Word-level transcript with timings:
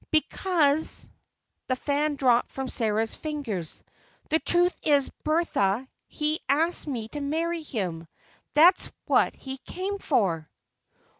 "Because—" 0.09 1.11
The 1.67 1.75
fan 1.75 2.15
dropped 2.15 2.49
from 2.51 2.67
Sarah's 2.69 3.15
fingers. 3.15 3.83
"The 4.31 4.39
truth 4.39 4.73
is, 4.81 5.11
Bertha, 5.23 5.87
he 6.07 6.39
asked 6.49 6.87
me 6.87 7.07
to 7.09 7.21
marry 7.21 7.61
him; 7.61 8.07
that's 8.55 8.89
what 9.05 9.35
he 9.35 9.59
came 9.59 9.99
for." 9.99 10.49